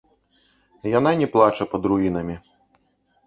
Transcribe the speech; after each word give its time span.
Яна 0.99 1.11
не 1.19 1.27
плача 1.35 1.63
пад 1.73 1.83
руінамі. 1.91 2.35